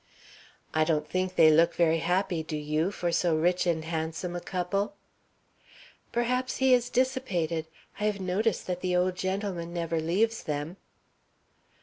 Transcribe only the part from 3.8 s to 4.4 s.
handsome a